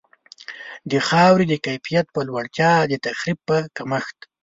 د 0.91 0.93
خاورې 1.07 1.45
د 1.49 1.53
کیفیت 1.65 2.05
په 2.15 2.21
لوړتیا، 2.27 2.71
د 2.91 2.93
تخریب 3.05 3.39
په 3.47 3.57
کمښت. 3.75 4.17